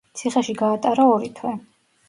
ციხეში 0.21 0.55
გაატარა 0.61 1.07
ორი 1.13 1.31
თვე. 1.41 1.55